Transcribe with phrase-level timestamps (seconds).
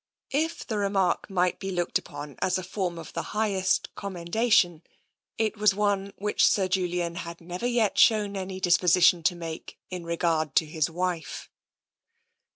[0.33, 4.81] If the remark might be looked upon as a form of the highest commendation,
[5.37, 10.03] it was one which Sir Julian had never yet shown any disposition to make in
[10.03, 11.51] regard to his wife.